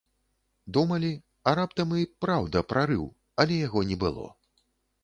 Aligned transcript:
Думалі, 0.77 1.11
а 1.51 1.53
раптам 1.59 1.93
і, 2.05 2.09
праўда, 2.27 2.65
прарыў, 2.75 3.05
але 3.45 3.61
яго 3.67 3.87
не 3.93 3.97
было. 4.07 4.27